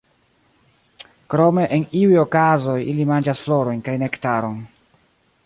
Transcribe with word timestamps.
Krome 1.33 1.65
en 1.77 1.85
iuj 1.99 2.17
okazoj 2.23 2.79
ili 2.95 3.07
manĝas 3.13 3.45
florojn 3.47 3.85
kaj 3.91 3.97
nektaron. 4.07 4.59